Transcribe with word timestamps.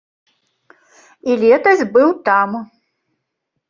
І 1.29 1.37
летась 1.43 1.87
быў 1.93 2.09
там. 2.31 2.49